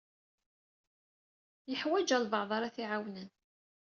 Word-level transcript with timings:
Yeḥwaj 1.71 2.09
albaɛḍ 2.17 2.51
ara 2.57 2.73
t-iɛawnen. 2.75 3.29